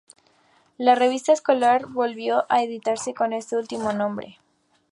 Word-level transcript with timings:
La 0.79 0.95
revista 0.95 1.31
escolar 1.31 1.85
volvió 1.85 2.45
a 2.49 2.63
editarse 2.63 3.13
con 3.13 3.33
este 3.33 3.55
último 3.55 3.93
nombre. 3.93 4.39